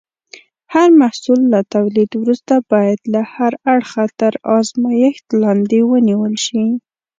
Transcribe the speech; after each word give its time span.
هر 0.73 0.89
محصول 1.01 1.39
له 1.53 1.59
تولید 1.75 2.11
وروسته 2.21 2.53
باید 2.71 2.99
له 3.13 3.21
هر 3.35 3.53
اړخه 3.73 4.05
تر 4.19 4.33
ازمېښت 4.57 5.27
لاندې 5.43 5.79
ونیول 5.91 6.33
شي. 6.45 6.63